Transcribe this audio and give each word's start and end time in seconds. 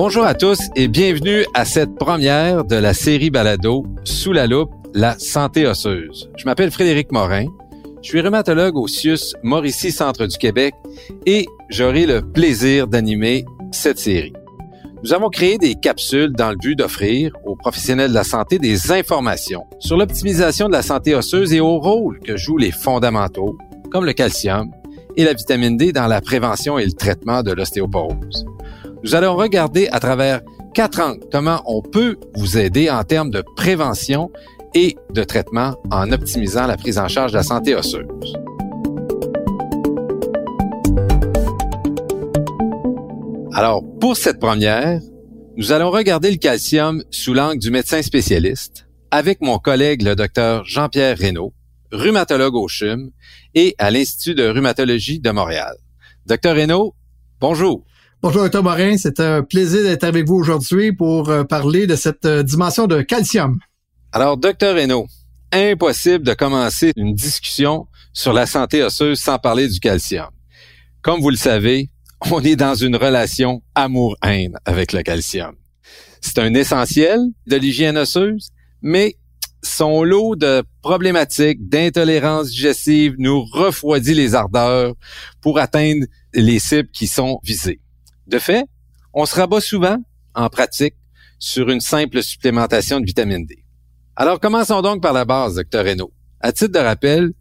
Bonjour 0.00 0.22
à 0.22 0.34
tous 0.34 0.60
et 0.76 0.86
bienvenue 0.86 1.44
à 1.54 1.64
cette 1.64 1.96
première 1.96 2.64
de 2.64 2.76
la 2.76 2.94
série 2.94 3.30
Balado 3.30 3.84
Sous 4.04 4.32
la 4.32 4.46
loupe, 4.46 4.70
la 4.94 5.18
santé 5.18 5.66
osseuse. 5.66 6.30
Je 6.36 6.44
m'appelle 6.44 6.70
Frédéric 6.70 7.10
Morin. 7.10 7.46
Je 8.00 8.10
suis 8.10 8.20
rhumatologue 8.20 8.76
au 8.76 8.86
CIUS 8.86 9.34
Mauricie 9.42 9.90
Centre 9.90 10.26
du 10.26 10.38
Québec 10.38 10.72
et 11.26 11.48
j'aurai 11.68 12.06
le 12.06 12.22
plaisir 12.22 12.86
d'animer 12.86 13.44
cette 13.72 13.98
série. 13.98 14.32
Nous 15.02 15.12
avons 15.12 15.30
créé 15.30 15.58
des 15.58 15.74
capsules 15.74 16.30
dans 16.32 16.50
le 16.50 16.56
but 16.56 16.76
d'offrir 16.76 17.32
aux 17.44 17.56
professionnels 17.56 18.10
de 18.10 18.14
la 18.14 18.22
santé 18.22 18.60
des 18.60 18.92
informations 18.92 19.64
sur 19.80 19.96
l'optimisation 19.96 20.68
de 20.68 20.74
la 20.74 20.82
santé 20.82 21.16
osseuse 21.16 21.52
et 21.52 21.60
au 21.60 21.80
rôle 21.80 22.20
que 22.20 22.36
jouent 22.36 22.58
les 22.58 22.70
fondamentaux, 22.70 23.58
comme 23.90 24.04
le 24.04 24.12
calcium 24.12 24.70
et 25.16 25.24
la 25.24 25.32
vitamine 25.32 25.76
D 25.76 25.90
dans 25.90 26.06
la 26.06 26.20
prévention 26.20 26.78
et 26.78 26.84
le 26.84 26.92
traitement 26.92 27.42
de 27.42 27.50
l'ostéoporose. 27.50 28.46
Nous 29.04 29.14
allons 29.14 29.36
regarder 29.36 29.88
à 29.88 30.00
travers 30.00 30.40
quatre 30.74 31.00
angles 31.00 31.24
comment 31.30 31.62
on 31.66 31.82
peut 31.82 32.16
vous 32.34 32.58
aider 32.58 32.90
en 32.90 33.04
termes 33.04 33.30
de 33.30 33.44
prévention 33.54 34.30
et 34.74 34.96
de 35.10 35.22
traitement 35.22 35.76
en 35.90 36.10
optimisant 36.10 36.66
la 36.66 36.76
prise 36.76 36.98
en 36.98 37.06
charge 37.06 37.32
de 37.32 37.36
la 37.36 37.42
santé 37.44 37.74
osseuse. 37.76 38.06
Alors, 43.54 43.82
pour 44.00 44.16
cette 44.16 44.40
première, 44.40 45.00
nous 45.56 45.72
allons 45.72 45.90
regarder 45.90 46.30
le 46.30 46.36
calcium 46.36 47.02
sous 47.10 47.34
l'angle 47.34 47.58
du 47.58 47.70
médecin 47.70 48.02
spécialiste 48.02 48.88
avec 49.10 49.40
mon 49.40 49.58
collègue 49.58 50.02
le 50.02 50.14
docteur 50.16 50.64
Jean-Pierre 50.64 51.16
Reynaud, 51.16 51.54
rhumatologue 51.92 52.56
au 52.56 52.68
CHUM 52.68 53.10
et 53.54 53.74
à 53.78 53.90
l'Institut 53.90 54.34
de 54.34 54.46
rhumatologie 54.48 55.20
de 55.20 55.30
Montréal. 55.30 55.74
Docteur 56.26 56.56
Reynaud, 56.56 56.94
bonjour. 57.40 57.84
Bonjour, 58.20 58.42
docteur 58.42 58.64
Morin. 58.64 58.96
C'est 58.96 59.20
un 59.20 59.44
plaisir 59.44 59.84
d'être 59.84 60.02
avec 60.02 60.26
vous 60.26 60.34
aujourd'hui 60.34 60.90
pour 60.92 61.28
euh, 61.28 61.44
parler 61.44 61.86
de 61.86 61.94
cette 61.94 62.24
euh, 62.24 62.42
dimension 62.42 62.88
de 62.88 63.00
calcium. 63.00 63.60
Alors, 64.10 64.36
docteur 64.36 64.74
Reynaud, 64.74 65.06
impossible 65.52 66.24
de 66.24 66.34
commencer 66.34 66.90
une 66.96 67.14
discussion 67.14 67.86
sur 68.12 68.32
la 68.32 68.46
santé 68.46 68.82
osseuse 68.82 69.20
sans 69.20 69.38
parler 69.38 69.68
du 69.68 69.78
calcium. 69.78 70.30
Comme 71.00 71.20
vous 71.20 71.30
le 71.30 71.36
savez, 71.36 71.90
on 72.32 72.42
est 72.42 72.56
dans 72.56 72.74
une 72.74 72.96
relation 72.96 73.62
amour-haine 73.76 74.56
avec 74.64 74.92
le 74.92 75.02
calcium. 75.02 75.54
C'est 76.20 76.40
un 76.40 76.54
essentiel 76.54 77.20
de 77.46 77.54
l'hygiène 77.54 77.96
osseuse, 77.96 78.48
mais 78.82 79.14
son 79.62 80.02
lot 80.02 80.34
de 80.34 80.64
problématiques 80.82 81.68
d'intolérance 81.68 82.48
digestive 82.48 83.14
nous 83.18 83.44
refroidit 83.44 84.14
les 84.14 84.34
ardeurs 84.34 84.94
pour 85.40 85.60
atteindre 85.60 86.04
les 86.34 86.58
cibles 86.58 86.90
qui 86.90 87.06
sont 87.06 87.38
visées. 87.44 87.78
De 88.28 88.38
fait, 88.38 88.64
on 89.12 89.26
se 89.26 89.34
rabat 89.34 89.60
souvent, 89.60 89.96
en 90.34 90.48
pratique, 90.48 90.94
sur 91.38 91.70
une 91.70 91.80
simple 91.80 92.22
supplémentation 92.22 93.00
de 93.00 93.06
vitamine 93.06 93.44
D. 93.46 93.64
Alors 94.16 94.38
commençons 94.40 94.82
donc 94.82 95.02
par 95.02 95.12
la 95.12 95.24
base, 95.24 95.54
docteur 95.56 95.84
Reynaud. 95.84 96.12
À 96.40 96.52
titre 96.52 96.72
de 96.72 96.78
rappel, 96.78 97.32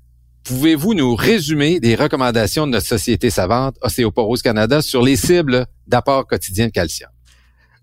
Pouvez-vous 0.47 0.93
nous 0.93 1.13
résumer 1.13 1.77
les 1.83 1.95
recommandations 1.95 2.67
de 2.67 2.71
notre 2.71 2.87
société 2.87 3.29
savante 3.29 3.75
Ostéoporose 3.81 4.41
Canada 4.41 4.81
sur 4.81 5.01
les 5.01 5.17
cibles 5.17 5.65
d'apport 5.87 6.25
quotidien 6.25 6.67
de 6.67 6.71
calcium? 6.71 7.09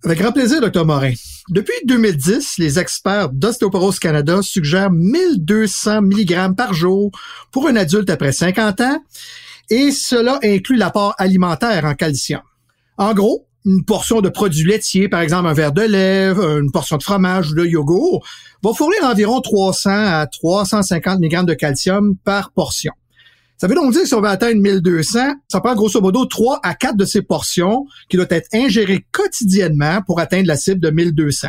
Avec 0.02 0.18
grand 0.18 0.32
plaisir, 0.32 0.62
Dr. 0.62 0.86
Morin. 0.86 1.12
Depuis 1.50 1.74
2010, 1.84 2.56
les 2.56 2.78
experts 2.78 3.28
d'Ostéoporose 3.28 3.98
Canada 3.98 4.40
suggèrent 4.40 4.90
1200 4.90 6.00
mg 6.04 6.56
par 6.56 6.72
jour 6.72 7.10
pour 7.52 7.68
un 7.68 7.76
adulte 7.76 8.08
après 8.08 8.32
50 8.32 8.80
ans 8.80 8.98
et 9.68 9.90
cela 9.90 10.38
inclut 10.42 10.76
l'apport 10.76 11.14
alimentaire 11.18 11.84
en 11.84 11.94
calcium. 11.94 12.40
En 12.96 13.12
gros, 13.14 13.46
une 13.64 13.84
portion 13.84 14.20
de 14.20 14.28
produits 14.28 14.64
laitiers, 14.64 15.08
par 15.08 15.20
exemple 15.20 15.48
un 15.48 15.54
verre 15.54 15.72
de 15.72 15.82
lait, 15.82 16.28
une 16.28 16.70
portion 16.70 16.96
de 16.96 17.02
fromage 17.02 17.52
ou 17.52 17.54
de 17.54 17.64
yogourt, 17.64 18.26
va 18.62 18.72
fournir 18.72 19.04
environ 19.04 19.40
300 19.40 19.90
à 19.90 20.26
350 20.26 21.20
mg 21.20 21.46
de 21.46 21.54
calcium 21.54 22.16
par 22.24 22.52
portion. 22.52 22.92
Ça 23.56 23.68
veut 23.68 23.74
donc 23.74 23.92
dire 23.92 24.02
que 24.02 24.08
si 24.08 24.14
on 24.14 24.20
veut 24.20 24.28
atteindre 24.28 24.60
1200, 24.60 25.20
ça 25.48 25.60
prend 25.60 25.74
grosso 25.74 26.00
modo 26.00 26.24
3 26.26 26.60
à 26.62 26.74
4 26.74 26.96
de 26.96 27.04
ces 27.04 27.22
portions 27.22 27.86
qui 28.08 28.16
doivent 28.16 28.28
être 28.30 28.48
ingérées 28.52 29.06
quotidiennement 29.12 30.02
pour 30.06 30.20
atteindre 30.20 30.48
la 30.48 30.56
cible 30.56 30.80
de 30.80 30.90
1200. 30.90 31.48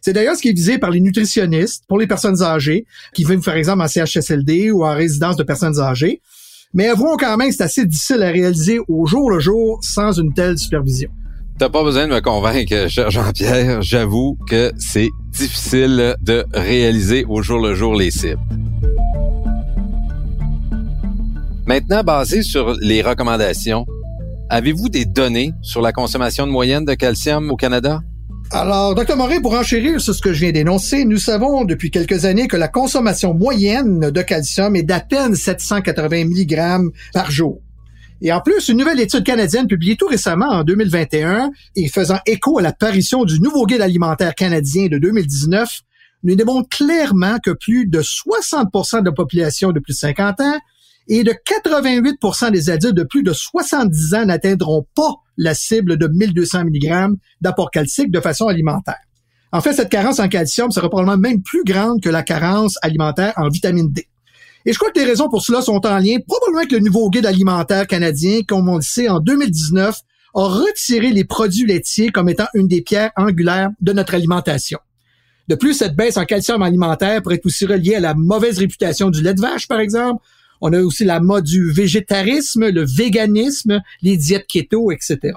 C'est 0.00 0.14
d'ailleurs 0.14 0.36
ce 0.36 0.42
qui 0.42 0.48
est 0.48 0.54
visé 0.54 0.78
par 0.78 0.90
les 0.90 1.00
nutritionnistes 1.00 1.84
pour 1.86 1.98
les 1.98 2.06
personnes 2.06 2.42
âgées 2.42 2.86
qui 3.12 3.24
vivent 3.24 3.42
par 3.42 3.56
exemple 3.56 3.82
en 3.82 3.88
CHSLD 3.88 4.70
ou 4.70 4.84
en 4.84 4.94
résidence 4.94 5.36
de 5.36 5.42
personnes 5.42 5.78
âgées. 5.78 6.22
Mais 6.72 6.86
avouons 6.86 7.16
quand 7.16 7.36
même 7.36 7.48
que 7.48 7.54
c'est 7.54 7.64
assez 7.64 7.84
difficile 7.84 8.22
à 8.22 8.30
réaliser 8.30 8.78
au 8.86 9.04
jour 9.04 9.30
le 9.30 9.40
jour 9.40 9.80
sans 9.82 10.12
une 10.12 10.32
telle 10.32 10.56
supervision. 10.56 11.10
T'as 11.58 11.68
pas 11.68 11.82
besoin 11.82 12.06
de 12.06 12.14
me 12.14 12.20
convaincre, 12.20 12.88
cher 12.88 13.10
Jean-Pierre. 13.10 13.82
J'avoue 13.82 14.38
que 14.48 14.72
c'est 14.78 15.08
difficile 15.32 16.14
de 16.22 16.44
réaliser 16.54 17.24
au 17.28 17.42
jour 17.42 17.58
le 17.58 17.74
jour 17.74 17.94
les 17.94 18.12
cibles. 18.12 18.40
Maintenant, 21.66 22.02
basé 22.02 22.42
sur 22.42 22.74
les 22.80 23.02
recommandations, 23.02 23.84
avez-vous 24.48 24.88
des 24.88 25.04
données 25.04 25.52
sur 25.62 25.80
la 25.80 25.92
consommation 25.92 26.46
de 26.46 26.52
moyenne 26.52 26.84
de 26.84 26.94
calcium 26.94 27.50
au 27.50 27.56
Canada? 27.56 28.00
Alors, 28.52 28.96
Dr. 28.96 29.16
Morin, 29.16 29.40
pour 29.40 29.54
enchérir 29.54 30.00
sur 30.00 30.12
ce 30.12 30.20
que 30.20 30.32
je 30.32 30.40
viens 30.40 30.50
d'énoncer, 30.50 31.04
nous 31.04 31.18
savons 31.18 31.64
depuis 31.64 31.92
quelques 31.92 32.24
années 32.24 32.48
que 32.48 32.56
la 32.56 32.66
consommation 32.66 33.32
moyenne 33.32 34.10
de 34.10 34.22
calcium 34.22 34.74
est 34.74 34.82
d'à 34.82 34.98
peine 34.98 35.36
780 35.36 36.24
mg 36.24 36.90
par 37.12 37.30
jour. 37.30 37.60
Et 38.20 38.32
en 38.32 38.40
plus, 38.40 38.68
une 38.68 38.78
nouvelle 38.78 38.98
étude 38.98 39.22
canadienne 39.22 39.68
publiée 39.68 39.94
tout 39.94 40.08
récemment 40.08 40.48
en 40.48 40.64
2021 40.64 41.52
et 41.76 41.88
faisant 41.88 42.18
écho 42.26 42.58
à 42.58 42.62
l'apparition 42.62 43.24
du 43.24 43.40
nouveau 43.40 43.66
guide 43.66 43.82
alimentaire 43.82 44.34
canadien 44.34 44.88
de 44.88 44.98
2019 44.98 45.82
nous 46.24 46.34
démontre 46.34 46.68
clairement 46.76 47.38
que 47.38 47.52
plus 47.52 47.86
de 47.86 48.02
60% 48.02 49.00
de 49.00 49.04
la 49.06 49.12
population 49.12 49.70
de 49.70 49.78
plus 49.78 49.92
de 49.92 49.98
50 49.98 50.40
ans 50.40 50.58
et 51.08 51.24
de 51.24 51.32
88% 51.32 52.50
des 52.50 52.70
adultes 52.70 52.94
de 52.94 53.02
plus 53.02 53.22
de 53.22 53.32
70 53.32 54.14
ans 54.14 54.24
n'atteindront 54.26 54.86
pas 54.94 55.14
la 55.36 55.54
cible 55.54 55.96
de 55.96 56.06
1200 56.06 56.64
mg 56.64 57.16
d'apport 57.40 57.70
calcique 57.70 58.10
de 58.10 58.20
façon 58.20 58.46
alimentaire. 58.46 59.00
En 59.52 59.60
fait, 59.60 59.72
cette 59.72 59.88
carence 59.88 60.20
en 60.20 60.28
calcium 60.28 60.70
sera 60.70 60.88
probablement 60.88 61.16
même 61.16 61.42
plus 61.42 61.64
grande 61.64 62.00
que 62.00 62.08
la 62.08 62.22
carence 62.22 62.76
alimentaire 62.82 63.32
en 63.36 63.48
vitamine 63.48 63.90
D. 63.90 64.06
Et 64.66 64.72
je 64.72 64.78
crois 64.78 64.90
que 64.90 65.00
les 65.00 65.06
raisons 65.06 65.28
pour 65.28 65.42
cela 65.42 65.62
sont 65.62 65.84
en 65.86 65.98
lien 65.98 66.18
probablement 66.26 66.58
avec 66.58 66.72
le 66.72 66.78
nouveau 66.80 67.10
guide 67.10 67.26
alimentaire 67.26 67.86
canadien, 67.86 68.42
comme 68.46 68.68
on 68.68 68.76
le 68.76 68.82
sait, 68.82 69.08
en 69.08 69.18
2019, 69.18 69.96
a 70.34 70.40
retiré 70.42 71.10
les 71.10 71.24
produits 71.24 71.66
laitiers 71.66 72.10
comme 72.10 72.28
étant 72.28 72.46
une 72.54 72.68
des 72.68 72.82
pierres 72.82 73.10
angulaires 73.16 73.70
de 73.80 73.92
notre 73.92 74.14
alimentation. 74.14 74.78
De 75.48 75.56
plus, 75.56 75.74
cette 75.74 75.96
baisse 75.96 76.16
en 76.16 76.24
calcium 76.24 76.62
alimentaire 76.62 77.22
pourrait 77.22 77.36
être 77.36 77.46
aussi 77.46 77.66
reliée 77.66 77.96
à 77.96 78.00
la 78.00 78.14
mauvaise 78.14 78.58
réputation 78.58 79.10
du 79.10 79.22
lait 79.22 79.34
de 79.34 79.40
vache, 79.40 79.66
par 79.66 79.80
exemple. 79.80 80.22
On 80.60 80.72
a 80.72 80.80
aussi 80.80 81.04
la 81.04 81.20
mode 81.20 81.44
du 81.44 81.70
végétarisme, 81.70 82.68
le 82.68 82.84
véganisme, 82.84 83.80
les 84.02 84.16
diètes 84.16 84.46
keto, 84.46 84.92
etc. 84.92 85.32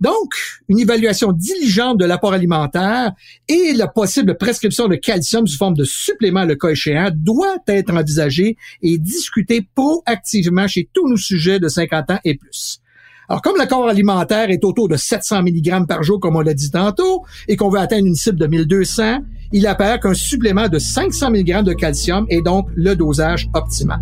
Donc, 0.00 0.34
une 0.68 0.78
évaluation 0.78 1.32
diligente 1.32 1.98
de 1.98 2.04
l'apport 2.04 2.32
alimentaire 2.32 3.12
et 3.48 3.72
la 3.72 3.88
possible 3.88 4.36
prescription 4.36 4.86
de 4.86 4.94
calcium 4.94 5.46
sous 5.46 5.56
forme 5.56 5.74
de 5.74 5.84
supplément 5.84 6.44
le 6.44 6.54
cas 6.54 6.68
échéant 6.68 7.10
doit 7.12 7.56
être 7.66 7.92
envisagée 7.92 8.56
et 8.82 8.98
discutée 8.98 9.66
proactivement 9.74 10.68
chez 10.68 10.88
tous 10.92 11.08
nos 11.08 11.16
sujets 11.16 11.58
de 11.58 11.68
50 11.68 12.10
ans 12.12 12.20
et 12.24 12.36
plus. 12.36 12.80
Alors, 13.28 13.42
comme 13.42 13.56
l'accord 13.56 13.88
alimentaire 13.88 14.50
est 14.50 14.64
autour 14.64 14.88
de 14.88 14.96
700 14.96 15.42
mg 15.42 15.86
par 15.86 16.02
jour, 16.02 16.20
comme 16.20 16.36
on 16.36 16.40
l'a 16.40 16.54
dit 16.54 16.70
tantôt, 16.70 17.24
et 17.46 17.56
qu'on 17.56 17.68
veut 17.68 17.80
atteindre 17.80 18.06
une 18.06 18.14
cible 18.14 18.38
de 18.38 18.46
1200, 18.46 19.20
il 19.52 19.66
apparaît 19.66 20.00
qu'un 20.00 20.14
supplément 20.14 20.68
de 20.68 20.78
500 20.78 21.30
mg 21.32 21.64
de 21.64 21.72
calcium 21.72 22.24
est 22.30 22.40
donc 22.40 22.68
le 22.74 22.94
dosage 22.94 23.48
optimal. 23.52 24.00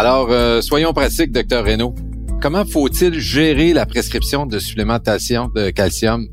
Alors, 0.00 0.30
euh, 0.30 0.62
soyons 0.62 0.94
pratiques, 0.94 1.30
docteur 1.30 1.62
Reynaud. 1.62 1.94
Comment 2.40 2.64
faut-il 2.64 3.20
gérer 3.20 3.74
la 3.74 3.84
prescription 3.84 4.46
de 4.46 4.58
supplémentation 4.58 5.50
de 5.54 5.68
calcium? 5.68 6.26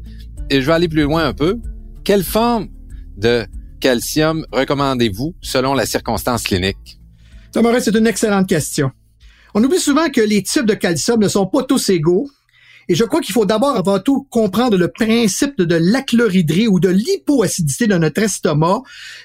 Et 0.50 0.62
je 0.62 0.68
vais 0.68 0.72
aller 0.72 0.88
plus 0.88 1.02
loin 1.02 1.26
un 1.26 1.34
peu. 1.34 1.58
Quelle 2.06 2.24
forme 2.24 2.70
de 3.18 3.46
calcium 3.82 4.46
recommandez-vous 4.54 5.36
selon 5.42 5.74
la 5.74 5.86
circonstance 5.86 6.44
clinique? 6.44 7.02
Thomas, 7.52 7.78
c'est 7.82 7.94
une 7.94 8.08
excellente 8.08 8.48
question. 8.48 8.90
On 9.54 9.62
oublie 9.62 9.82
souvent 9.82 10.08
que 10.08 10.22
les 10.22 10.44
types 10.44 10.66
de 10.66 10.74
calcium 10.74 11.20
ne 11.20 11.28
sont 11.28 11.46
pas 11.46 11.64
tous 11.64 11.90
égaux. 11.90 12.30
Et 12.88 12.96
je 12.96 13.04
crois 13.04 13.20
qu'il 13.20 13.34
faut 13.34 13.46
d'abord 13.46 13.76
avant 13.76 14.00
tout 14.00 14.26
comprendre 14.30 14.78
le 14.78 14.88
principe 14.88 15.62
de 15.62 15.76
l'achlorhydrie 15.76 16.70
ou 16.70 16.80
de 16.80 16.88
l'hypoacidité 16.88 17.88
de 17.88 17.98
notre 17.98 18.22
estomac, 18.22 18.84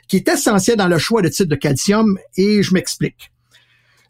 qui 0.09 0.17
est 0.17 0.27
essentiel 0.27 0.79
dans 0.79 0.89
le 0.89 0.99
choix 0.99 1.23
de 1.23 1.29
type 1.29 1.47
de 1.47 1.55
calcium, 1.55 2.19
et 2.37 2.65
je 2.65 2.75
m'explique. 2.75 3.32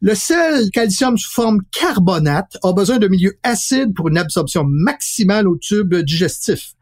Le 0.05 0.17
sel 0.17 0.69
calcium 0.73 1.17
sous 1.17 1.31
forme 1.31 1.61
carbonate 1.71 2.57
a 2.65 2.73
besoin 2.73 2.99
d'un 2.99 3.07
milieu 3.07 3.39
acide 3.45 3.95
pour 3.95 4.09
une 4.09 4.19
absorption 4.19 4.65
maximale 4.65 5.47
au 5.47 5.57
tube 5.57 5.95
digestif. 5.95 6.73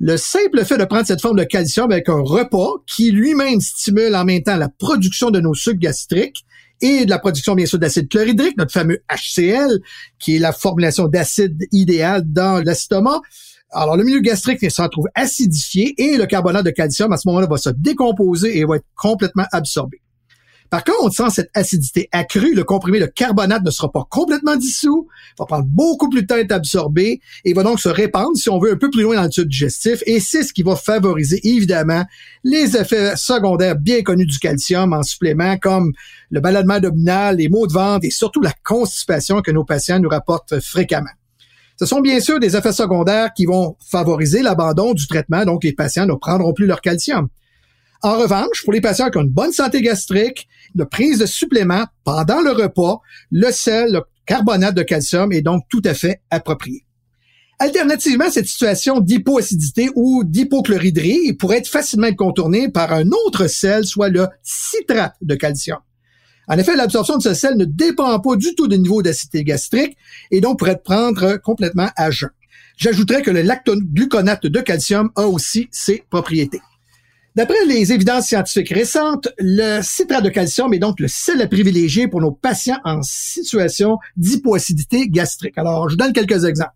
Le 0.00 0.18
simple 0.18 0.62
fait 0.66 0.76
de 0.76 0.84
prendre 0.84 1.06
cette 1.06 1.22
forme 1.22 1.38
de 1.38 1.44
calcium 1.44 1.90
avec 1.90 2.10
un 2.10 2.20
repas 2.20 2.74
qui 2.86 3.10
lui-même 3.10 3.62
stimule 3.62 4.14
en 4.14 4.26
même 4.26 4.42
temps 4.42 4.58
la 4.58 4.68
production 4.68 5.30
de 5.30 5.40
nos 5.40 5.54
sucres 5.54 5.78
gastriques 5.78 6.44
et 6.82 7.06
de 7.06 7.10
la 7.10 7.18
production, 7.18 7.54
bien 7.54 7.64
sûr, 7.64 7.78
d'acide 7.78 8.06
chlorhydrique, 8.06 8.58
notre 8.58 8.72
fameux 8.72 8.98
HCl, 9.08 9.80
qui 10.18 10.36
est 10.36 10.38
la 10.38 10.52
formulation 10.52 11.08
d'acide 11.08 11.66
idéal 11.72 12.22
dans 12.26 12.62
l'estomac. 12.62 13.22
Alors, 13.70 13.96
le 13.96 14.04
milieu 14.04 14.20
gastrique 14.20 14.70
se 14.70 14.82
retrouve 14.82 15.06
acidifié 15.14 15.94
et 15.96 16.18
le 16.18 16.26
carbonate 16.26 16.66
de 16.66 16.70
calcium, 16.70 17.14
à 17.14 17.16
ce 17.16 17.26
moment-là, 17.28 17.46
va 17.46 17.56
se 17.56 17.70
décomposer 17.70 18.58
et 18.58 18.66
va 18.66 18.76
être 18.76 18.86
complètement 18.94 19.46
absorbé. 19.52 20.02
Par 20.70 20.84
contre, 20.84 21.14
sans 21.14 21.30
cette 21.30 21.50
acidité 21.54 22.08
accrue, 22.12 22.54
le 22.54 22.62
comprimé 22.62 23.00
de 23.00 23.06
carbonate 23.06 23.64
ne 23.64 23.70
sera 23.70 23.90
pas 23.90 24.06
complètement 24.10 24.56
dissous, 24.56 25.08
va 25.38 25.46
prendre 25.46 25.64
beaucoup 25.66 26.10
plus 26.10 26.22
de 26.22 26.26
temps 26.26 26.34
à 26.34 26.40
être 26.40 26.52
absorbé 26.52 27.20
et 27.44 27.54
va 27.54 27.62
donc 27.62 27.80
se 27.80 27.88
répandre, 27.88 28.36
si 28.36 28.50
on 28.50 28.58
veut, 28.58 28.72
un 28.72 28.76
peu 28.76 28.90
plus 28.90 29.02
loin 29.02 29.16
dans 29.16 29.22
le 29.22 29.30
tube 29.30 29.48
digestif. 29.48 30.02
Et 30.06 30.20
c'est 30.20 30.42
ce 30.42 30.52
qui 30.52 30.62
va 30.62 30.76
favoriser, 30.76 31.40
évidemment, 31.42 32.04
les 32.44 32.76
effets 32.76 33.16
secondaires 33.16 33.76
bien 33.76 34.02
connus 34.02 34.26
du 34.26 34.38
calcium 34.38 34.92
en 34.92 35.02
supplément, 35.02 35.56
comme 35.56 35.92
le 36.30 36.40
ballonnement 36.40 36.74
abdominal, 36.74 37.36
les 37.36 37.48
maux 37.48 37.66
de 37.66 37.72
ventre 37.72 38.04
et 38.04 38.10
surtout 38.10 38.42
la 38.42 38.52
constipation 38.62 39.40
que 39.40 39.50
nos 39.50 39.64
patients 39.64 40.00
nous 40.00 40.10
rapportent 40.10 40.60
fréquemment. 40.60 41.10
Ce 41.78 41.86
sont 41.86 42.00
bien 42.00 42.20
sûr 42.20 42.40
des 42.40 42.56
effets 42.56 42.72
secondaires 42.72 43.32
qui 43.32 43.46
vont 43.46 43.76
favoriser 43.80 44.42
l'abandon 44.42 44.92
du 44.92 45.06
traitement, 45.06 45.44
donc 45.44 45.64
les 45.64 45.72
patients 45.72 46.06
ne 46.06 46.14
prendront 46.14 46.52
plus 46.52 46.66
leur 46.66 46.80
calcium. 46.80 47.28
En 48.02 48.16
revanche, 48.16 48.62
pour 48.62 48.72
les 48.72 48.80
patients 48.80 49.10
qui 49.10 49.18
ont 49.18 49.22
une 49.22 49.28
bonne 49.28 49.52
santé 49.52 49.82
gastrique, 49.82 50.48
la 50.74 50.86
prise 50.86 51.18
de 51.18 51.26
suppléments 51.26 51.84
pendant 52.04 52.40
le 52.40 52.52
repas, 52.52 53.00
le 53.32 53.50
sel, 53.50 53.92
le 53.92 54.02
carbonate 54.24 54.74
de 54.74 54.82
calcium 54.82 55.32
est 55.32 55.42
donc 55.42 55.64
tout 55.68 55.82
à 55.84 55.94
fait 55.94 56.20
approprié. 56.30 56.84
Alternativement, 57.58 58.30
cette 58.30 58.46
situation 58.46 59.00
d'hypoacidité 59.00 59.88
ou 59.96 60.22
d'hypochlorhydrie 60.24 61.32
pourrait 61.32 61.58
être 61.58 61.68
facilement 61.68 62.12
contournée 62.14 62.68
par 62.68 62.92
un 62.92 63.08
autre 63.26 63.48
sel, 63.48 63.84
soit 63.84 64.10
le 64.10 64.28
citrate 64.44 65.16
de 65.20 65.34
calcium. 65.34 65.78
En 66.46 66.56
effet, 66.56 66.76
l'absorption 66.76 67.16
de 67.16 67.22
ce 67.22 67.34
sel 67.34 67.56
ne 67.56 67.64
dépend 67.64 68.20
pas 68.20 68.36
du 68.36 68.54
tout 68.54 68.68
du 68.68 68.78
niveau 68.78 69.02
d'acidité 69.02 69.42
gastrique 69.42 69.96
et 70.30 70.40
donc 70.40 70.60
pourrait 70.60 70.72
être 70.72 70.84
prendre 70.84 71.36
complètement 71.38 71.90
à 71.96 72.12
jeun. 72.12 72.30
J'ajouterais 72.76 73.22
que 73.22 73.32
le 73.32 73.42
lactogluconate 73.42 74.46
de 74.46 74.60
calcium 74.60 75.10
a 75.16 75.26
aussi 75.26 75.66
ses 75.72 76.04
propriétés. 76.10 76.60
D'après 77.38 77.64
les 77.66 77.92
évidences 77.92 78.26
scientifiques 78.26 78.70
récentes, 78.70 79.28
le 79.38 79.80
citrate 79.80 80.24
de 80.24 80.28
calcium 80.28 80.74
est 80.74 80.80
donc 80.80 80.98
le 80.98 81.06
sel 81.06 81.40
à 81.40 81.46
privilégier 81.46 82.08
pour 82.08 82.20
nos 82.20 82.32
patients 82.32 82.80
en 82.84 83.00
situation 83.02 83.98
d'hypoacidité 84.16 85.06
gastrique. 85.06 85.56
Alors, 85.56 85.88
je 85.88 85.94
vous 85.94 85.98
donne 85.98 86.12
quelques 86.12 86.44
exemples. 86.46 86.72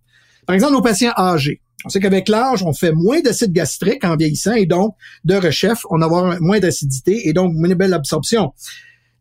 Par 0.46 0.54
exemple, 0.54 0.74
nos 0.74 0.80
patients 0.80 1.10
âgés. 1.16 1.60
On 1.84 1.88
sait 1.88 1.98
qu'avec 1.98 2.28
l'âge, 2.28 2.62
on 2.62 2.72
fait 2.72 2.92
moins 2.92 3.20
d'acide 3.20 3.52
gastrique 3.52 4.04
en 4.04 4.14
vieillissant 4.14 4.52
et 4.52 4.66
donc, 4.66 4.94
de 5.24 5.34
rechef, 5.34 5.80
on 5.90 6.00
a 6.00 6.38
moins 6.38 6.60
d'acidité 6.60 7.28
et 7.28 7.32
donc 7.32 7.52
une 7.56 7.74
belle 7.74 7.92
absorption 7.92 8.52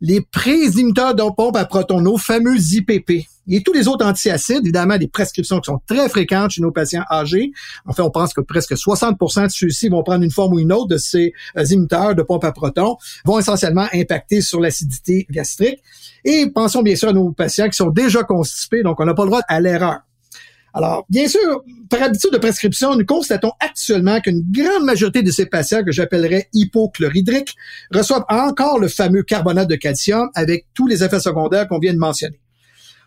les 0.02 0.22
prises 0.22 0.76
d'inhibiteurs 0.76 1.16
de 1.16 1.24
pompe 1.36 1.56
à 1.56 1.66
proton, 1.66 2.02
nos 2.02 2.18
fameux 2.18 2.58
IPP, 2.58 3.28
et 3.48 3.64
tous 3.64 3.74
les 3.74 3.88
autres 3.88 4.06
antiacides, 4.06 4.62
évidemment, 4.64 4.98
des 4.98 5.08
prescriptions 5.08 5.60
qui 5.60 5.72
sont 5.72 5.80
très 5.88 6.08
fréquentes 6.10 6.52
chez 6.52 6.62
nos 6.62 6.72
patients 6.72 7.04
âgés. 7.10 7.52
En 7.86 7.94
fait, 7.94 8.02
on 8.02 8.12
pense 8.12 8.34
que 8.34 8.42
presque 8.42 8.74
60% 8.74 9.44
de 9.44 9.52
ceux-ci 9.52 9.90
vont 9.90 10.04
prendre 10.04 10.24
une 10.24 10.32
forme 10.32 10.54
ou 10.54 10.60
une 10.60 10.72
autre 10.72 10.88
de 10.88 10.98
ces 10.98 11.34
euh, 11.58 11.66
inhibiteurs 11.66 12.16
de 12.16 12.22
pompe 12.22 12.44
à 12.46 12.52
proton, 12.52 12.98
vont 13.26 13.40
essentiellement 13.40 13.88
impacter 13.94 14.42
sur 14.42 14.60
l'acidité 14.60 15.26
gastrique. 15.30 15.80
Et 16.24 16.48
pensons 16.54 16.82
bien 16.82 16.96
sûr 16.96 17.10
à 17.10 17.14
nos 17.14 17.32
patients 17.32 17.68
qui 17.68 17.76
sont 17.76 17.90
déjà 17.90 18.24
constipés, 18.24 18.84
donc 18.84 19.00
on 19.00 19.06
n'a 19.06 19.14
pas 19.14 19.24
le 19.24 19.30
droit 19.30 19.42
à 19.48 19.60
l'erreur. 19.60 20.00
Alors, 20.74 21.06
bien 21.10 21.28
sûr, 21.28 21.64
par 21.90 22.02
habitude 22.02 22.32
de 22.32 22.38
prescription, 22.38 22.96
nous 22.96 23.06
constatons 23.06 23.52
actuellement 23.60 24.22
qu'une 24.22 24.42
grande 24.52 24.86
majorité 24.86 25.22
de 25.22 25.32
ces 25.32 25.46
patients 25.46 25.84
que 25.84 25.92
j'appellerais 25.92 26.48
hypochlorhydriques 26.54 27.56
reçoivent 27.94 28.26
encore 28.30 28.80
le 28.80 28.88
fameux 28.88 29.24
carbonate 29.24 29.70
de 29.70 29.76
calcium 29.76 30.30
avec 30.34 30.68
tous 30.74 30.88
les 30.88 31.04
effets 31.04 31.20
secondaires 31.20 31.68
qu'on 31.68 31.80
vient 31.80 31.94
de 31.94 31.98
mentionner. 32.00 32.40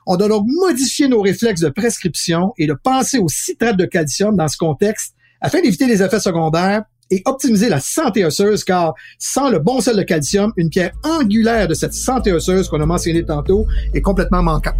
On 0.06 0.16
doit 0.16 0.28
donc 0.28 0.44
modifier 0.46 1.08
nos 1.08 1.22
réflexes 1.22 1.62
de 1.62 1.70
prescription 1.70 2.52
et 2.58 2.66
de 2.66 2.74
penser 2.74 3.18
au 3.18 3.28
citrate 3.28 3.78
de 3.78 3.86
calcium 3.86 4.36
dans 4.36 4.48
ce 4.48 4.58
contexte 4.58 5.14
afin 5.40 5.62
d'éviter 5.62 5.86
les 5.86 6.02
effets 6.02 6.20
secondaires 6.20 6.82
et 7.10 7.22
optimiser 7.24 7.70
la 7.70 7.80
santé 7.80 8.24
osseuse 8.26 8.64
car 8.64 8.94
sans 9.18 9.48
le 9.48 9.58
bon 9.58 9.80
sel 9.80 9.96
de 9.96 10.02
calcium, 10.02 10.52
une 10.56 10.68
pierre 10.68 10.92
angulaire 11.02 11.68
de 11.68 11.74
cette 11.74 11.94
santé 11.94 12.32
osseuse 12.32 12.68
qu'on 12.68 12.80
a 12.80 12.86
mentionné 12.86 13.24
tantôt 13.24 13.66
est 13.94 14.02
complètement 14.02 14.42
manquante. 14.42 14.74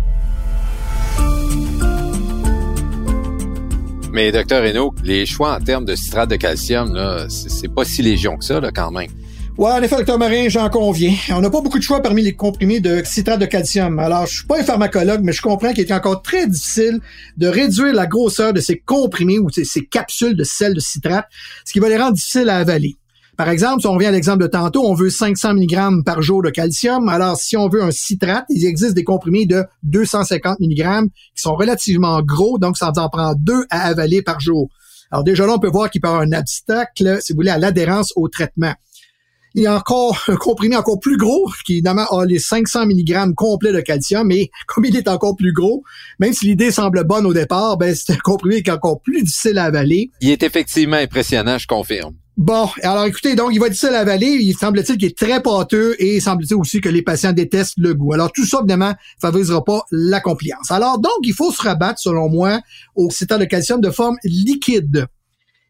Mais 4.15 4.31
docteur 4.31 4.63
Renaud, 4.63 4.95
les 5.03 5.27
choix 5.27 5.57
en 5.57 5.61
termes 5.61 5.85
de 5.85 5.97
citrate 5.97 6.31
de 6.31 6.37
calcium, 6.37 6.95
là, 6.95 7.27
c'est 7.29 7.67
pas 7.67 7.85
si 7.85 8.01
légion 8.01 8.37
que 8.37 8.45
ça, 8.45 8.61
là, 8.61 8.71
quand 8.73 8.93
même. 8.93 9.11
Ouais, 9.59 9.73
en 9.73 9.83
effet, 9.83 9.97
docteur 9.97 10.21
Marin, 10.21 10.49
j'en 10.49 10.71
conviens. 10.71 11.15
On 11.31 11.41
n'a 11.41 11.51
pas 11.51 11.61
beaucoup 11.61 11.81
de 11.81 11.83
choix 11.83 12.01
parmi 12.01 12.23
les 12.23 12.35
comprimés 12.35 12.79
de 12.79 13.03
citrate 13.05 13.41
de 13.41 13.47
calcium. 13.47 13.99
Alors, 13.99 14.27
je 14.27 14.37
suis 14.37 14.47
pas 14.47 14.61
un 14.61 14.63
pharmacologue, 14.63 15.23
mais 15.25 15.33
je 15.33 15.43
comprends 15.43 15.73
qu'il 15.73 15.83
est 15.83 15.93
encore 15.93 16.23
très 16.23 16.47
difficile 16.47 17.01
de 17.39 17.49
réduire 17.49 17.93
la 17.93 18.07
grosseur 18.07 18.53
de 18.53 18.61
ces 18.61 18.79
comprimés 18.79 19.41
ou 19.41 19.51
ces 19.51 19.85
capsules 19.85 20.37
de 20.37 20.45
sel 20.45 20.75
de 20.75 20.81
citrate, 20.81 21.27
ce 21.65 21.73
qui 21.73 21.81
va 21.81 21.89
les 21.89 21.97
rendre 21.97 22.13
difficiles 22.13 22.49
à 22.51 22.59
avaler. 22.59 22.95
Par 23.37 23.49
exemple, 23.49 23.81
si 23.81 23.87
on 23.89 23.95
revient 23.95 24.07
à 24.07 24.11
l'exemple 24.13 24.43
de 24.43 24.47
tantôt, 24.47 24.85
on 24.85 24.95
veut 24.95 25.11
500 25.11 25.55
mg 25.55 26.05
par 26.05 26.23
jour 26.23 26.43
de 26.43 26.51
calcium. 26.51 27.09
Alors, 27.09 27.37
si 27.37 27.57
on 27.57 27.69
veut 27.69 27.83
un 27.83 27.91
citrate, 27.91 28.45
il 28.49 28.65
existe 28.65 28.95
des 28.95 29.03
comprimés 29.03 29.47
de 29.47 29.65
250 29.83 30.61
mg 30.61 31.09
qui 31.35 31.43
sont 31.43 31.57
relativement 31.57 32.23
gros, 32.23 32.59
donc 32.59 32.77
ça 32.77 32.93
en 32.97 33.09
prend 33.09 33.35
deux 33.37 33.65
à 33.71 33.87
avaler 33.87 34.23
par 34.23 34.41
jour. 34.41 34.69
Alors 35.11 35.25
déjà 35.25 35.47
là, 35.47 35.55
on 35.55 35.59
peut 35.59 35.69
voir 35.69 35.91
qu'il 35.91 36.01
peut 36.01 36.09
y 36.09 36.11
avoir 36.11 36.23
un 36.23 36.33
obstacle, 36.33 37.19
si 37.21 37.33
vous 37.33 37.37
voulez, 37.37 37.51
à 37.51 37.59
l'adhérence 37.59 38.13
au 38.17 38.29
traitement. 38.29 38.73
Il 39.57 39.63
y 39.63 39.67
a 39.69 39.77
encore 39.77 40.21
un 40.27 40.35
comprimé 40.35 40.77
encore 40.77 40.99
plus 40.99 41.17
gros, 41.17 41.49
qui 41.65 41.75
évidemment 41.75 42.07
a 42.07 42.27
les 42.27 42.41
500 42.41 42.87
mg 42.87 43.35
complets 43.37 43.73
de 43.73 43.81
calcium, 43.81 44.27
mais 44.27 44.51
comme 44.67 44.85
il 44.85 44.97
est 44.97 45.07
encore 45.07 45.37
plus 45.37 45.53
gros, 45.53 45.85
même 46.19 46.33
si 46.33 46.47
l'idée 46.47 46.73
semble 46.73 47.05
bonne 47.05 47.27
au 47.27 47.33
départ, 47.33 47.77
ben 47.77 47.95
c'est 47.95 48.13
un 48.13 48.17
comprimé 48.17 48.63
qui 48.63 48.71
est 48.71 48.73
encore 48.73 49.01
plus 49.01 49.23
difficile 49.23 49.59
à 49.59 49.65
avaler. 49.65 50.11
Il 50.21 50.31
est 50.31 50.43
effectivement 50.43 50.97
impressionnant, 50.97 51.59
je 51.59 51.67
confirme. 51.69 52.15
Bon, 52.37 52.69
alors 52.83 53.05
écoutez, 53.05 53.37
donc 53.37 53.51
il 53.53 53.61
va 53.61 53.67
être 53.67 53.73
difficile 53.73 53.95
à 53.95 54.01
avaler, 54.01 54.27
il 54.27 54.55
semble-t-il 54.55 54.99
qu'il 54.99 55.09
est 55.09 55.17
très 55.17 55.41
pâteux 55.41 55.95
et 56.01 56.17
il 56.17 56.21
semble-t-il 56.21 56.57
aussi 56.57 56.81
que 56.81 56.89
les 56.89 57.03
patients 57.03 57.33
détestent 57.33 57.79
le 57.79 57.95
goût. 57.95 58.13
Alors 58.13 58.33
tout 58.33 58.45
ça, 58.45 58.59
évidemment, 58.59 58.93
favorisera 59.21 59.65
pas 59.65 59.85
la 59.93 60.21
compliance. 60.21 60.73
Alors 60.73 60.99
donc, 60.99 61.13
il 61.23 61.33
faut 61.33 61.53
se 61.53 61.63
rabattre, 61.63 62.01
selon 62.01 62.29
moi, 62.29 62.61
au 62.97 63.09
citrate 63.09 63.41
de 63.41 63.45
calcium 63.45 63.81
de 63.81 63.91
forme 63.91 64.17
liquide. 64.25 65.07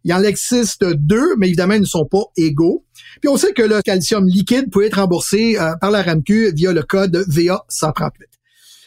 Il 0.04 0.14
en 0.14 0.22
existe 0.22 0.84
deux, 0.84 1.36
mais 1.36 1.48
évidemment, 1.48 1.74
ils 1.74 1.82
ne 1.82 1.86
sont 1.86 2.06
pas 2.06 2.24
égaux. 2.38 2.82
Puis 3.20 3.28
on 3.28 3.36
sait 3.36 3.52
que 3.52 3.62
le 3.62 3.82
calcium 3.82 4.26
liquide 4.26 4.70
peut 4.70 4.86
être 4.86 4.98
remboursé 4.98 5.58
euh, 5.58 5.74
par 5.76 5.90
la 5.90 6.02
RAMQ 6.02 6.52
via 6.54 6.72
le 6.72 6.82
code 6.82 7.26
VA138. 7.28 8.10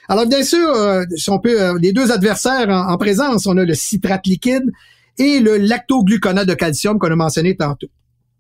Alors 0.10 0.26
bien 0.26 0.44
sûr, 0.44 0.68
euh, 0.68 1.04
si 1.16 1.30
on 1.30 1.38
peut, 1.38 1.62
euh, 1.62 1.78
les 1.80 1.94
deux 1.94 2.12
adversaires 2.12 2.70
en, 2.70 2.92
en, 2.92 2.98
présence, 2.98 3.46
on 3.46 3.56
a 3.58 3.66
le 3.66 3.76
citrate 3.76 4.26
liquide 4.26 4.72
et 5.18 5.40
le 5.40 5.58
lactogluconate 5.58 6.48
de 6.48 6.54
calcium 6.54 7.00
qu'on 7.00 7.12
a 7.12 7.16
mentionné 7.16 7.56
tantôt. 7.56 7.88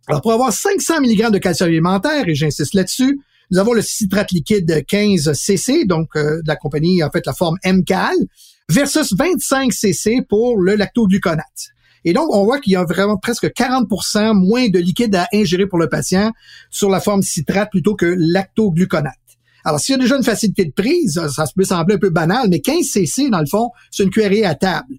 Alors, 0.07 0.21
pour 0.21 0.31
avoir 0.31 0.53
500 0.53 1.01
mg 1.01 1.31
de 1.31 1.37
calcium 1.37 1.69
alimentaire, 1.69 2.27
et 2.27 2.35
j'insiste 2.35 2.73
là-dessus, 2.73 3.19
nous 3.51 3.59
avons 3.59 3.73
le 3.73 3.81
citrate 3.81 4.31
liquide 4.31 4.85
15 4.87 5.33
cc, 5.33 5.85
donc 5.85 6.09
euh, 6.15 6.41
de 6.41 6.47
la 6.47 6.55
compagnie, 6.55 7.03
en 7.03 7.09
fait, 7.09 7.25
la 7.25 7.33
forme 7.33 7.57
MCAL, 7.65 8.15
versus 8.69 9.13
25 9.17 9.71
cc 9.73 10.21
pour 10.27 10.57
le 10.57 10.75
lactogluconate. 10.75 11.71
Et 12.05 12.13
donc, 12.13 12.33
on 12.33 12.43
voit 12.45 12.59
qu'il 12.59 12.73
y 12.73 12.75
a 12.75 12.85
vraiment 12.85 13.17
presque 13.17 13.47
40% 13.47 14.33
moins 14.33 14.69
de 14.69 14.79
liquide 14.79 15.15
à 15.15 15.27
ingérer 15.33 15.65
pour 15.65 15.79
le 15.79 15.89
patient 15.89 16.31
sur 16.69 16.89
la 16.89 17.01
forme 17.01 17.21
citrate 17.21 17.69
plutôt 17.69 17.95
que 17.95 18.15
lactogluconate. 18.17 19.13
Alors, 19.65 19.79
s'il 19.79 19.93
y 19.93 19.97
a 19.97 20.01
déjà 20.01 20.15
une 20.15 20.23
facilité 20.23 20.63
de 20.63 20.71
prise, 20.71 21.21
ça 21.35 21.45
peut 21.53 21.65
sembler 21.65 21.95
un 21.95 21.99
peu 21.99 22.09
banal, 22.09 22.47
mais 22.49 22.61
15 22.61 22.85
cc, 22.85 23.29
dans 23.29 23.41
le 23.41 23.45
fond, 23.45 23.71
c'est 23.91 24.03
une 24.03 24.09
cuillerée 24.09 24.45
à 24.45 24.55
table. 24.55 24.95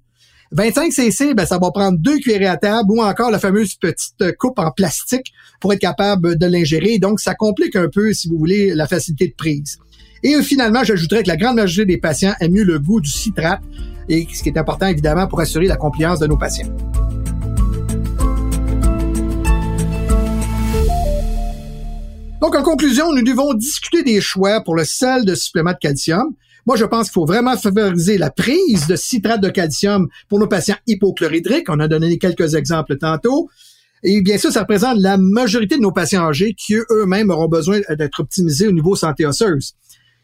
25 0.53 0.93
cc, 0.93 1.35
ben, 1.35 1.45
ça 1.45 1.59
va 1.59 1.71
prendre 1.71 1.99
deux 1.99 2.19
cuillerées 2.19 2.47
à 2.47 2.57
table 2.57 2.91
ou 2.91 3.03
encore 3.03 3.31
la 3.31 3.39
fameuse 3.39 3.75
petite 3.75 4.37
coupe 4.39 4.59
en 4.59 4.71
plastique 4.71 5.33
pour 5.61 5.73
être 5.73 5.81
capable 5.81 6.39
de 6.39 6.47
l'ingérer. 6.47 6.99
Donc, 6.99 7.21
ça 7.21 7.35
complique 7.35 7.77
un 7.77 7.89
peu, 7.89 8.13
si 8.13 8.29
vous 8.29 8.39
voulez, 8.39 8.75
la 8.75 8.87
facilité 8.87 9.29
de 9.29 9.35
prise. 9.35 9.79
Et 10.23 10.35
euh, 10.35 10.43
finalement, 10.43 10.83
j'ajouterais 10.85 11.23
que 11.23 11.29
la 11.29 11.37
grande 11.37 11.57
majorité 11.57 11.85
des 11.85 11.99
patients 11.99 12.35
aiment 12.41 12.53
mieux 12.53 12.65
le 12.65 12.79
goût 12.79 13.01
du 13.01 13.11
citrate, 13.11 13.61
et 14.09 14.27
ce 14.33 14.43
qui 14.43 14.49
est 14.49 14.59
important 14.59 14.87
évidemment 14.87 15.27
pour 15.27 15.41
assurer 15.41 15.67
la 15.67 15.77
compliance 15.77 16.19
de 16.19 16.27
nos 16.27 16.39
patients. 16.39 16.69
Donc, 22.41 22.55
en 22.55 22.63
conclusion, 22.63 23.13
nous 23.13 23.23
devons 23.23 23.53
discuter 23.53 24.03
des 24.03 24.21
choix 24.21 24.63
pour 24.63 24.75
le 24.75 24.85
sel 24.85 25.25
de 25.25 25.35
supplément 25.35 25.73
de 25.73 25.79
calcium. 25.79 26.35
Moi, 26.69 26.77
je 26.77 26.85
pense 26.85 27.07
qu'il 27.07 27.15
faut 27.15 27.25
vraiment 27.25 27.57
favoriser 27.57 28.19
la 28.19 28.31
prise 28.31 28.87
de 28.87 28.95
citrate 28.95 29.41
de 29.41 29.49
calcium 29.49 30.07
pour 30.29 30.39
nos 30.39 30.49
patients 30.49 30.77
hypochlorhydriques. 30.87 31.71
On 31.71 31.81
a 31.81 31.89
donné 31.89 32.19
quelques 32.19 32.57
exemples 32.57 32.99
tantôt. 32.99 33.49
Et 34.03 34.21
bien 34.21 34.37
sûr, 34.37 34.53
ça 34.53 34.61
représente 34.61 34.99
la 34.99 35.17
majorité 35.17 35.77
de 35.77 35.81
nos 35.81 35.93
patients 35.93 36.29
âgés 36.29 36.53
qui 36.53 36.75
eux-mêmes 36.75 37.31
auront 37.31 37.49
besoin 37.49 37.81
d'être 37.97 38.21
optimisés 38.21 38.69
au 38.69 38.73
niveau 38.73 38.97
santé 38.97 39.25
osseuse. 39.25 39.77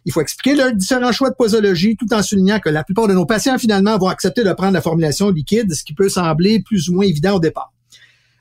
Il 0.05 0.13
faut 0.13 0.21
expliquer 0.21 0.55
leurs 0.55 0.75
différents 0.75 1.13
choix 1.13 1.31
de 1.31 1.35
posologie 1.35 1.97
tout 1.97 2.13
en 2.13 2.23
soulignant 2.23 2.61
que 2.61 2.69
la 2.69 2.85
plupart 2.85 3.09
de 3.09 3.15
nos 3.15 3.25
patients 3.25 3.57
finalement 3.57 3.97
vont 3.97 4.09
accepter 4.09 4.45
de 4.45 4.53
prendre 4.53 4.75
la 4.75 4.83
formulation 4.83 5.31
liquide, 5.31 5.73
ce 5.73 5.83
qui 5.83 5.95
peut 5.95 6.11
sembler 6.11 6.61
plus 6.61 6.91
ou 6.91 6.97
moins 6.97 7.07
évident 7.07 7.37
au 7.37 7.41
départ. 7.41 7.74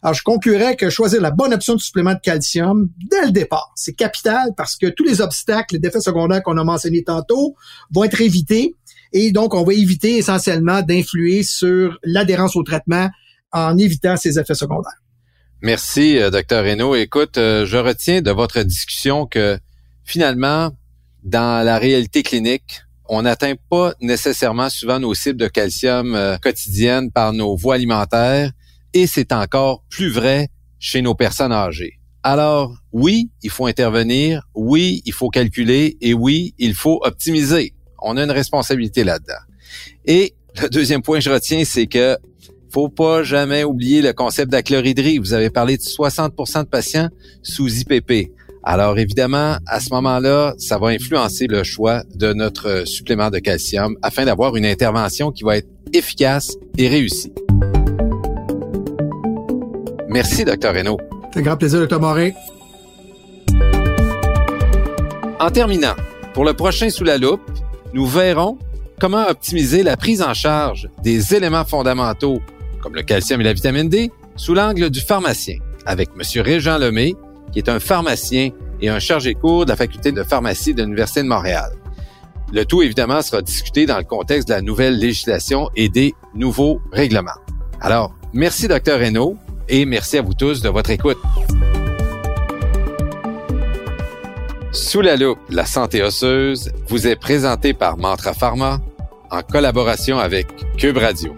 Alors, 0.03 0.15
je 0.15 0.23
conclurais 0.23 0.75
que 0.75 0.89
choisir 0.89 1.21
la 1.21 1.31
bonne 1.31 1.53
option 1.53 1.75
de 1.75 1.79
supplément 1.79 2.13
de 2.13 2.19
calcium 2.19 2.89
dès 3.09 3.25
le 3.25 3.31
départ, 3.31 3.71
c'est 3.73 3.93
capital 3.93 4.49
parce 4.57 4.75
que 4.75 4.87
tous 4.87 5.05
les 5.05 5.21
obstacles, 5.21 5.75
les 5.75 5.79
défauts 5.79 6.01
secondaires 6.01 6.43
qu'on 6.43 6.57
a 6.57 6.63
mentionnés 6.65 7.05
tantôt 7.05 7.55
vont 7.89 8.03
être 8.03 8.19
évités. 8.19 8.75
Et 9.13 9.31
donc, 9.31 9.53
on 9.53 9.63
va 9.63 9.73
éviter 9.73 10.17
essentiellement 10.17 10.81
d'influer 10.81 11.41
sur 11.43 11.97
l'adhérence 12.03 12.57
au 12.57 12.63
traitement 12.63 13.09
en 13.53 13.77
évitant 13.77 14.17
ces 14.17 14.37
effets 14.37 14.55
secondaires. 14.55 14.99
Merci, 15.61 16.17
euh, 16.17 16.29
docteur 16.29 16.65
Reynaud. 16.65 16.95
Écoute, 16.95 17.37
euh, 17.37 17.65
je 17.65 17.77
retiens 17.77 18.21
de 18.21 18.31
votre 18.31 18.61
discussion 18.63 19.25
que 19.25 19.57
finalement, 20.03 20.71
dans 21.23 21.65
la 21.65 21.77
réalité 21.77 22.23
clinique, 22.23 22.81
on 23.07 23.21
n'atteint 23.21 23.53
pas 23.69 23.93
nécessairement 24.01 24.69
souvent 24.69 24.99
nos 24.99 25.13
cibles 25.13 25.39
de 25.39 25.47
calcium 25.47 26.13
euh, 26.13 26.35
quotidiennes 26.37 27.09
par 27.09 27.31
nos 27.31 27.55
voies 27.55 27.75
alimentaires 27.75 28.51
et 28.93 29.07
c'est 29.07 29.31
encore 29.31 29.83
plus 29.89 30.09
vrai 30.09 30.49
chez 30.79 31.01
nos 31.01 31.15
personnes 31.15 31.51
âgées. 31.51 31.99
Alors, 32.23 32.75
oui, 32.91 33.29
il 33.41 33.49
faut 33.49 33.65
intervenir, 33.65 34.43
oui, 34.55 35.01
il 35.05 35.13
faut 35.13 35.29
calculer 35.29 35.97
et 36.01 36.13
oui, 36.13 36.53
il 36.57 36.73
faut 36.73 36.99
optimiser. 37.03 37.73
On 38.01 38.17
a 38.17 38.23
une 38.23 38.31
responsabilité 38.31 39.03
là-dedans. 39.03 39.33
Et 40.05 40.33
le 40.61 40.69
deuxième 40.69 41.01
point 41.01 41.19
que 41.19 41.23
je 41.23 41.29
retiens, 41.29 41.65
c'est 41.65 41.87
que 41.87 42.17
faut 42.71 42.89
pas 42.89 43.23
jamais 43.23 43.63
oublier 43.63 44.01
le 44.01 44.13
concept 44.13 44.51
d'achlorhydrie. 44.51 45.19
Vous 45.19 45.33
avez 45.33 45.49
parlé 45.49 45.77
de 45.77 45.83
60% 45.83 46.63
de 46.63 46.67
patients 46.67 47.09
sous 47.43 47.69
IPP. 47.69 48.31
Alors 48.63 48.97
évidemment, 48.97 49.57
à 49.67 49.79
ce 49.79 49.89
moment-là, 49.91 50.55
ça 50.57 50.77
va 50.77 50.87
influencer 50.87 51.47
le 51.47 51.63
choix 51.63 52.03
de 52.15 52.33
notre 52.33 52.87
supplément 52.87 53.29
de 53.29 53.39
calcium 53.39 53.95
afin 54.01 54.25
d'avoir 54.25 54.55
une 54.55 54.65
intervention 54.65 55.31
qui 55.31 55.43
va 55.43 55.57
être 55.57 55.69
efficace 55.93 56.55
et 56.77 56.87
réussie. 56.87 57.31
Merci, 60.13 60.45
Dr. 60.45 60.75
Renaud. 60.75 60.99
C'est 61.31 61.39
un 61.39 61.41
grand 61.41 61.57
plaisir, 61.57 61.87
Dr. 61.87 61.99
Morin. 61.99 62.29
En 65.39 65.49
terminant, 65.49 65.95
pour 66.35 66.45
le 66.45 66.53
prochain 66.53 66.91
Sous 66.91 67.03
la 67.03 67.17
loupe, 67.17 67.41
nous 67.93 68.05
verrons 68.05 68.59
comment 68.99 69.25
optimiser 69.27 69.81
la 69.81 69.97
prise 69.97 70.21
en 70.21 70.35
charge 70.35 70.87
des 71.01 71.33
éléments 71.33 71.65
fondamentaux 71.65 72.43
comme 72.79 72.93
le 72.93 73.01
calcium 73.01 73.41
et 73.41 73.43
la 73.43 73.53
vitamine 73.53 73.89
D 73.89 74.11
sous 74.35 74.53
l'angle 74.53 74.91
du 74.91 74.99
pharmacien 74.99 75.57
avec 75.87 76.09
M. 76.15 76.43
Régent 76.43 76.77
Lemay, 76.77 77.15
qui 77.51 77.57
est 77.57 77.67
un 77.67 77.79
pharmacien 77.79 78.51
et 78.81 78.89
un 78.89 78.99
chargé 78.99 79.33
cours 79.33 79.65
de 79.65 79.71
la 79.71 79.75
faculté 79.75 80.11
de 80.11 80.21
pharmacie 80.21 80.75
de 80.75 80.83
l'Université 80.83 81.23
de 81.23 81.27
Montréal. 81.27 81.71
Le 82.51 82.65
tout, 82.65 82.83
évidemment, 82.83 83.23
sera 83.23 83.41
discuté 83.41 83.87
dans 83.87 83.97
le 83.97 84.03
contexte 84.03 84.47
de 84.47 84.53
la 84.53 84.61
nouvelle 84.61 84.99
législation 84.99 85.71
et 85.75 85.89
des 85.89 86.13
nouveaux 86.35 86.79
règlements. 86.91 87.31
Alors, 87.81 88.13
merci, 88.31 88.67
Dr. 88.67 88.99
Reynaud 88.99 89.37
et 89.73 89.85
merci 89.87 90.19
à 90.19 90.21
vous 90.21 90.35
tous 90.35 90.61
de 90.61 90.69
votre 90.69 90.91
écoute. 90.91 91.17
Sous 94.71 95.01
la 95.01 95.15
loupe, 95.15 95.39
la 95.49 95.65
santé 95.65 96.03
osseuse 96.03 96.71
vous 96.87 97.07
est 97.07 97.15
présentée 97.15 97.73
par 97.73 97.97
Mantra 97.97 98.33
Pharma 98.33 98.79
en 99.31 99.41
collaboration 99.41 100.19
avec 100.19 100.45
Cube 100.77 100.97
Radio. 100.97 101.35